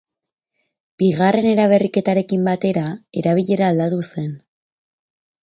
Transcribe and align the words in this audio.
Bigarren 1.03 1.47
eraberriketarekin 1.49 2.47
batera, 2.51 2.87
erabilera 3.23 3.69
aldatu 3.75 4.03
zen. 4.09 4.35